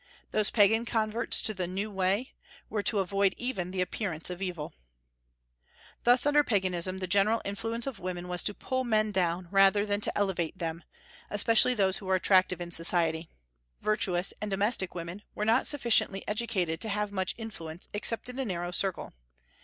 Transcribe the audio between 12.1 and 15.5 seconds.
attractive in society. Virtuous and domestic women were